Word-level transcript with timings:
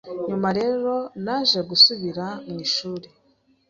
nyuma 0.27 0.49
rero 0.59 0.93
naje 1.25 1.59
gusubira 1.69 2.25
mu 2.49 2.57
ishuri 2.65 3.07